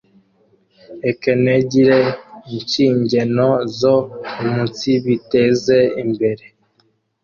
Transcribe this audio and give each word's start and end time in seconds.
ekenegire 1.09 1.99
inshingeno 2.57 3.47
zo 3.79 3.95
umunsibiteze 4.43 5.77
imbere 6.03 6.45